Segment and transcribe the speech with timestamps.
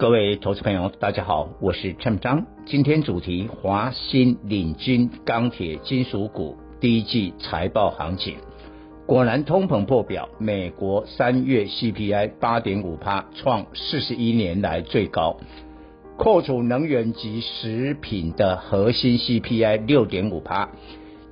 [0.00, 2.46] 各位投资朋友，大家好，我是陈章。
[2.64, 8.36] 今天主题：华新领军钢铁金属股第一季财报行情。
[9.04, 15.36] 果然通膨破表，美国三月 CPI 八点五趴，创四十一年来最高。
[16.16, 20.70] 扣除能源及食品的核心 CPI 六点五趴。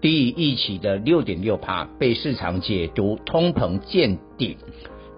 [0.00, 4.56] 低于预期的六点六趴，被市场解读通膨见顶。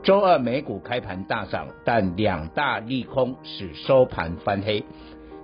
[0.04, 4.84] 周二美股开盘大涨，但两大利空使收盘翻黑。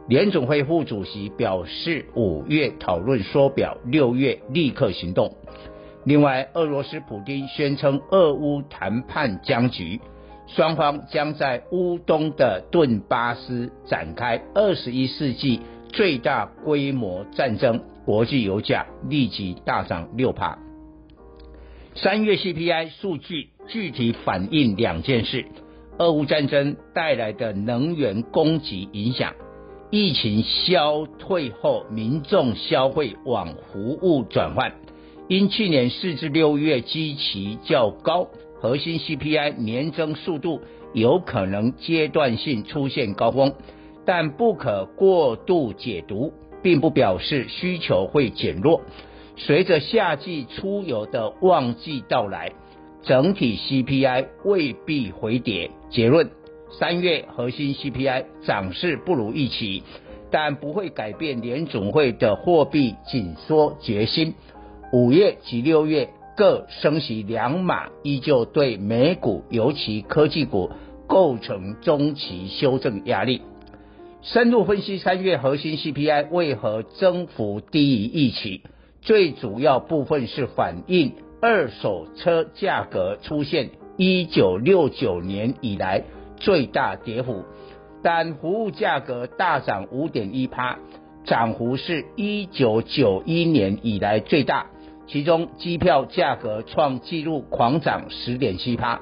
[0.06, 5.34] 联总会副主席表示，五月讨论缩表，六月立刻行动。
[6.04, 9.98] 另外，俄罗斯普丁宣称俄乌谈判僵局，
[10.46, 17.80] 双方将在乌东的顿巴斯展开二十一世纪最大规模战争。
[18.04, 20.58] 国际油价立即大涨六趴。
[21.96, 25.44] 三月 CPI 数据具体反映两件事：
[25.98, 29.34] 俄乌战争带来的能源供给影响，
[29.90, 34.72] 疫情消退后民众消费往服务转换。
[35.28, 38.28] 因去年四至六月基期较高，
[38.60, 40.60] 核心 CPI 年增速度
[40.94, 43.54] 有可能阶段性出现高峰，
[44.06, 46.32] 但不可过度解读。
[46.62, 48.82] 并不表示需求会减弱，
[49.46, 52.52] 随着夏季出游的旺季到来，
[53.02, 55.70] 整体 CPI 未必回跌。
[55.88, 56.30] 结论：
[56.78, 59.82] 三月核心 CPI 涨势不如预期，
[60.30, 64.34] 但不会改变联总会的货币紧缩决心。
[64.92, 70.70] 五月及六月各升息两码，依旧对美股尤其科技股
[71.06, 73.40] 构成中期修正压力。
[74.20, 78.62] 深入分析三月核心 CPI 为何增幅低于预期，
[79.02, 86.04] 最主要部分是反映二手车价格出现一九六九年以来
[86.36, 87.44] 最大跌幅，
[88.02, 90.78] 但服务价格大涨五点一趴，
[91.24, 94.66] 涨幅是一九九一年以来最大，
[95.06, 99.00] 其中机票价格创纪录狂涨十点七趴。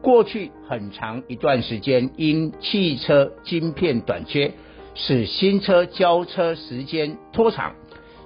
[0.00, 4.52] 过去很长一段时间，因汽车晶片短缺，
[4.94, 7.74] 使新车交车时间拖长，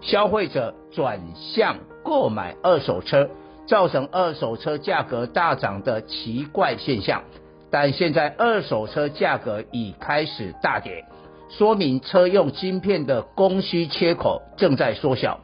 [0.07, 3.29] 消费者转向购买二手车，
[3.67, 7.25] 造成二手车价格大涨的奇怪现象。
[7.73, 11.05] 但现在二手车价格已开始大跌，
[11.49, 15.41] 说明车用晶片的供需缺口正在缩小。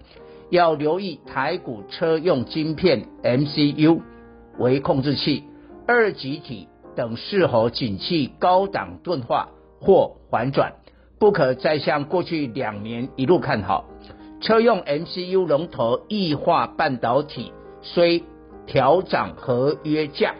[0.48, 4.00] 要留意台股车用晶片 MCU
[4.58, 5.42] 微控制器。
[5.88, 9.48] 二极体等是否景气高档钝化
[9.80, 10.74] 或反转，
[11.18, 13.86] 不可再像过去两年一路看好。
[14.42, 18.22] 车用 MCU 龙头异化半导体虽
[18.66, 20.34] 调涨合约价，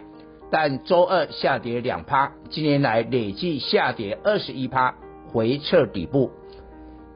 [0.51, 4.95] 但周二下跌两趴，今年来累计下跌二十一趴，
[5.33, 6.31] 回撤底部。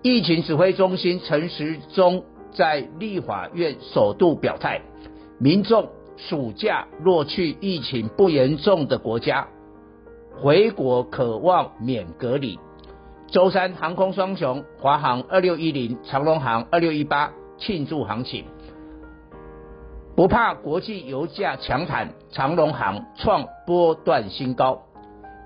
[0.03, 4.81] 疫情指挥中心陈时中在立法院首度表态，
[5.39, 5.89] 民众。
[6.19, 9.49] 暑假若去疫情不严重的国家，
[10.41, 12.59] 回国可望免隔离。
[13.29, 18.45] 周三航空双雄华航二六一零、长荣航二六一八庆祝行情，
[20.15, 24.83] 不怕国际油价强弹，长荣航创波段新高。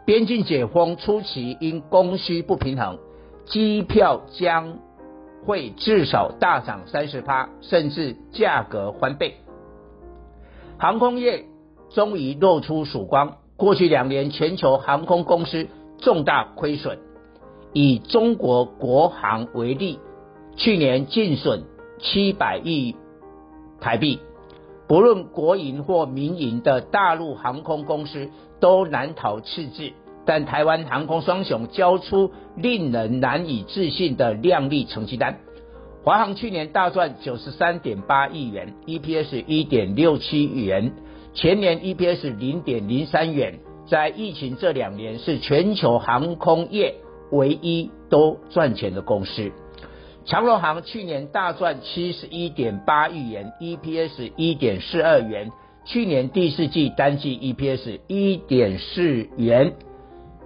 [0.04, 2.98] 边境解封初期因供需不平衡，
[3.46, 4.78] 机票将
[5.46, 9.36] 会至少大涨三十趴，甚至价格翻倍。
[10.78, 11.46] 航空业
[11.90, 13.38] 终于露出曙光。
[13.56, 15.66] 过去两年，全球航空公司
[15.98, 16.98] 重大亏损。
[17.72, 19.98] 以中国国航为例，
[20.56, 21.64] 去年净损
[21.98, 22.96] 七百亿
[23.80, 24.18] 台币。
[24.88, 28.28] 不论国营或民营的大陆航空公司
[28.58, 29.92] 都难逃赤字，
[30.26, 35.38] 但台湾航空双雄交出令人难以置信的亮丽成绩单。
[36.02, 40.92] 华航去年大赚九十三点八亿元，EPS 一点六七元，
[41.34, 46.96] 前年 EPS 零点零三元，在疫情这两年是全球航空业
[47.30, 49.52] 唯一都赚钱的公司。
[50.24, 55.50] 长荣航去年大赚七十一点八亿元，EPS 一点四二元，
[55.84, 59.72] 去年第四季单季 EPS 一点四元，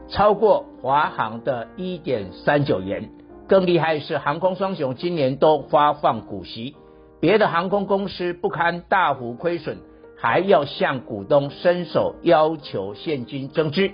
[0.09, 3.11] 超过华航的一点三九元。
[3.47, 6.77] 更厉害是，航空双雄今年都发放股息，
[7.21, 9.79] 别的航空公司不堪大幅亏损，
[10.17, 13.91] 还要向股东伸手要求现金增资。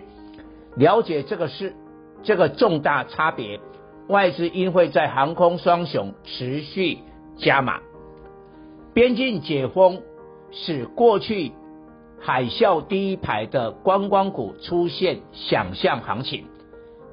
[0.77, 1.75] 了解这个事，
[2.23, 3.61] 这个重大差别，
[4.09, 6.99] 外资应会在航空双雄持续
[7.37, 7.81] 加码。
[8.93, 10.03] 边境解封
[10.51, 11.53] 使过去
[12.19, 16.45] 海啸第一排的观光股出现想象行情。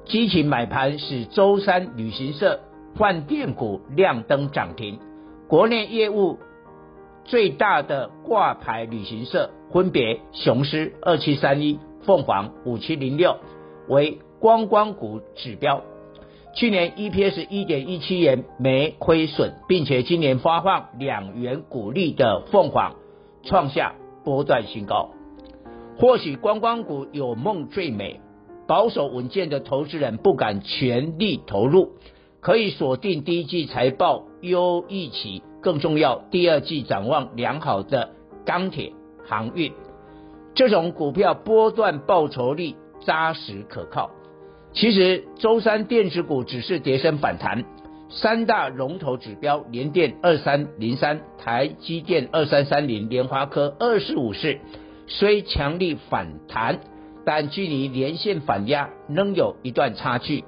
[0.04, 2.60] 激情买盘使周三旅行社、
[2.96, 4.98] 饭店股亮灯涨停。
[5.46, 6.38] 国内业务
[7.24, 13.36] 最大的挂牌旅行社分别雄狮二七三一、凤凰五七零六
[13.88, 15.82] 为观光股指标。
[16.54, 22.94] 去年 EPS 一点一七元没亏损，并且今年发放两元股利的凤凰
[23.44, 23.94] 创下
[24.24, 25.10] 波段新高。
[25.98, 28.20] 或许观光股有梦最美。
[28.66, 31.92] 保守稳健的投资人不敢全力投入，
[32.42, 38.10] 可以锁定第一季财报优异期，更重要，第二季展望良好的
[38.44, 38.92] 钢铁、
[39.26, 39.72] 航运，
[40.54, 44.10] 这种股票波段报酬率扎实可靠。
[44.80, 47.64] 其实周三电子股只是跌升反弹，
[48.08, 54.56] 三大龙头指标联电二三零三、台积电二三三零、联发科二四五四，
[55.08, 56.78] 虽强力反弹。
[57.26, 60.44] 但距离连线反压仍有一段差距，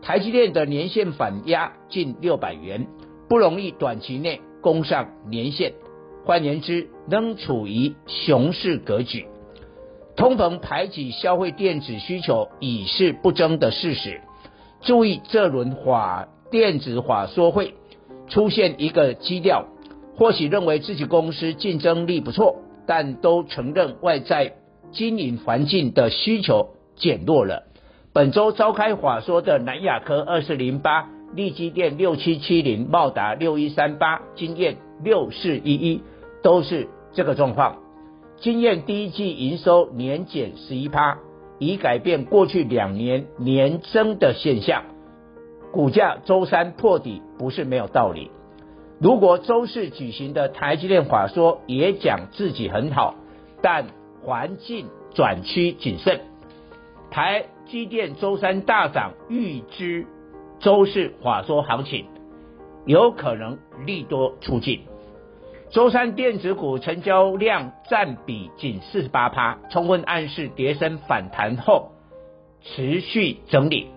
[0.00, 2.86] 台积电的年线反压近六百元，
[3.28, 5.74] 不容易短期内攻上年线。
[6.24, 9.26] 换言之，仍处于熊市格局。
[10.16, 14.20] 通膨排挤消费电子需求已是不争的事实。
[14.80, 17.74] 注意这轮法电子法说会
[18.28, 19.66] 出现一个基调，
[20.16, 22.56] 或许认为自己公司竞争力不错，
[22.86, 24.54] 但都承认外在。
[24.92, 27.64] 经营环境的需求减弱了。
[28.12, 36.00] 本周召开法说的南亚科二四零八、力积电六七七零、茂达六一三八、晶焱六四一一，
[36.44, 37.78] 都是这个状况。
[38.44, 41.16] 经验第一季营收年减十一趴，
[41.58, 44.82] 已改变过去两年年增的现象。
[45.72, 48.30] 股价周三破底不是没有道理。
[49.00, 53.14] 如果周四举行的台积电法说也讲自己很好，
[53.62, 53.86] 但
[54.22, 56.20] 环境转趋谨慎，
[57.10, 60.06] 台积电周三大涨，预知
[60.58, 62.04] 周四法说行情
[62.84, 63.56] 有可能
[63.86, 64.82] 利多出尽。
[65.70, 71.92] 周三电子股成交量占比仅四十八趴，充分暗示跌升反弹后
[72.62, 73.88] 持续整理，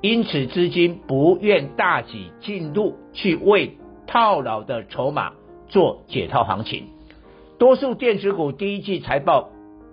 [0.00, 3.76] 因此资金不愿大举进入去为
[4.06, 5.32] 套牢的筹码
[5.68, 6.88] 做解套行情。
[7.58, 9.50] 多数电子股第一季财报。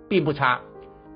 [0.08, 0.60] 并不差，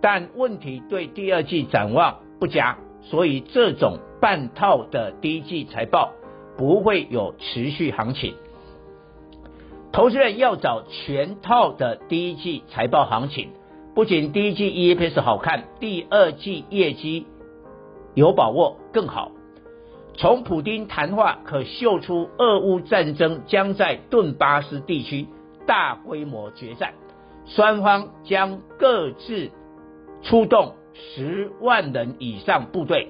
[0.00, 6.12] 但问题对第二季展望不佳，所以这种半套的第一季财报
[6.56, 8.34] 不会有持续行情。
[9.96, 13.48] 投资人要找全套的第一季财报行情，
[13.94, 17.26] 不仅第一季 EPS 好看，第二季业绩
[18.12, 19.32] 有把握更好。
[20.14, 25.28] 从普丁谈话可嗅出，俄乌战争将在顿巴斯地区
[25.66, 26.92] 大规模决战。
[27.46, 29.50] 双方将各自
[30.22, 33.08] 出动十万人以上部队，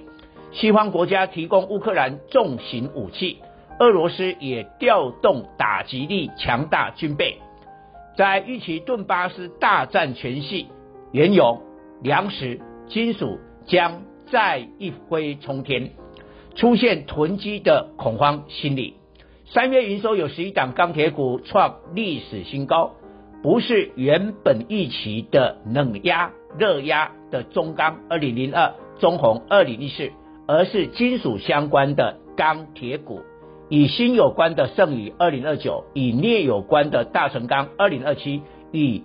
[0.53, 3.39] 西方国家提供乌克兰重型武器，
[3.79, 7.39] 俄罗斯也调动打击力强大军备。
[8.17, 10.69] 在预期顿巴斯大战前夕，
[11.13, 11.61] 原油、
[12.03, 15.91] 粮食、金属将再一飞冲天，
[16.55, 18.95] 出现囤积的恐慌心理。
[19.45, 22.93] 三月营收有十一档钢铁股创历史新高。
[23.43, 30.11] 不是原本预期的冷压、热压的中钢二零零二、中红二零一四，
[30.49, 33.21] 而是金属相关的钢铁股，
[33.69, 38.43] 与锌有关的盛宇二零二九，与镍有关的大成钢二零二七，
[38.73, 39.03] 与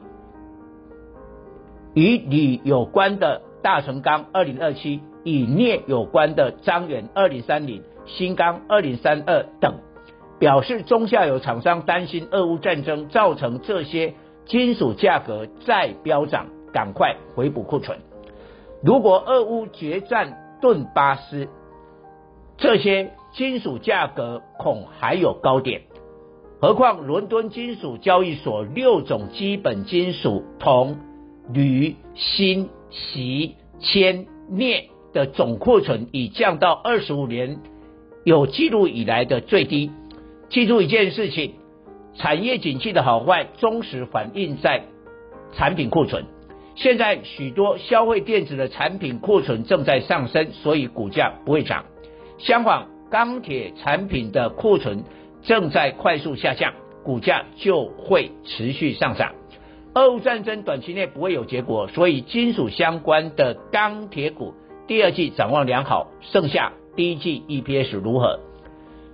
[1.94, 9.76] 与铝有关的大成钢二零二七，与镍有关的张源二零三零、新钢二零三二等，
[10.40, 14.14] 表示中下游厂商担心俄乌战争造成这些。
[14.48, 18.00] 金属价格再飙涨，赶快回补库存。
[18.84, 21.48] 如果俄乌决战顿巴斯，
[22.58, 25.84] 这些金属价格恐还有高点。
[26.60, 30.98] 何况伦敦金属交易所六种基本金属铜、
[31.52, 37.60] 铝、锌、锡、铅、镍的总库存已降到二十五年
[38.24, 39.92] 有记录以来的最低。
[40.50, 41.56] 记住一件事情。
[42.14, 44.84] 产业景气的好坏，忠实反映在
[45.54, 46.26] 产品库存。
[46.76, 51.86] 现在许多消费电子的产品库存正在上升，所以股价不会涨。
[52.38, 55.04] 相反，钢铁产品的库存
[55.44, 59.36] 正在快速下降，股价就会持续上涨。
[59.94, 64.54] 俄乌战争短期内不会有结果，所以金属相关的钢铁股
[64.88, 66.08] 第二季展望良好。
[66.22, 68.40] 剩下第一季 EPS 如何？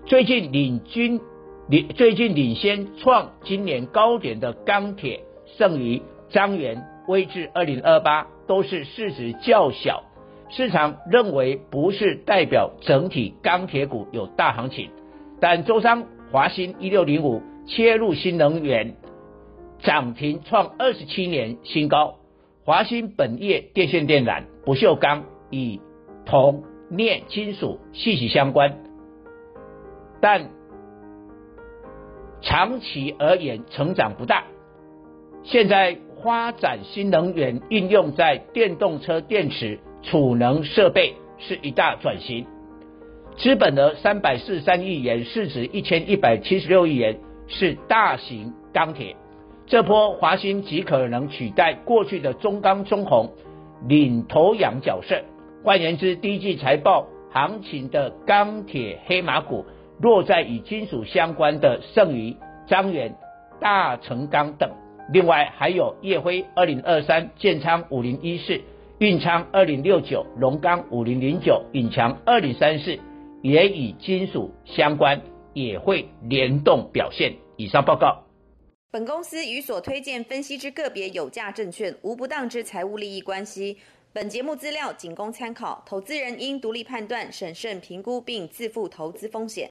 [0.06, 1.20] 最近领军
[1.68, 5.22] 领最近领先创今年高点的钢铁
[5.58, 10.04] 剩余张元、威致二零二八都是市值较小，
[10.50, 14.89] 市场认为不是代表整体钢铁股有大行情，
[15.39, 18.96] 但周三华兴一六零五切入新能源。
[19.80, 22.16] 涨停创二十七年新高，
[22.66, 25.80] 华兴本业电线电缆、不锈钢与
[26.25, 28.80] 铜、镍金属息息相关，
[30.20, 30.50] 但
[32.42, 34.46] 长期而言成长不大。
[35.44, 42.46] 现在发展新能源应用在电动车电池储能设备是一大转型，
[43.38, 49.16] 资本额三百四十三亿元，市值一千一百七十六亿元，是大型钢铁。
[49.66, 53.34] 这波华兴极可能取代过去的中钢、中鸿
[53.88, 55.22] 领头羊角色。
[55.63, 59.66] 换言之，第一季财报行情的钢铁黑马股
[60.00, 63.18] 落在与金属相关的胜于彰源、
[63.60, 64.72] 大成钢等。
[65.12, 68.62] 另外还有叶辉二零二三、建昌五零一四、
[69.00, 72.98] 运昌二零六九、龙钢五零零九、允强二零三四，
[73.44, 75.22] 也与金属相关，
[75.54, 77.32] 也会联动表现。
[77.58, 78.24] 以上报告。
[78.89, 83.77] 本公司与所推荐分析之个别有价证券无不当之财务利益关系。
[84.12, 89.66] 本节目资料仅供参考，投资人应独立判断、审慎评估并自负投资风险。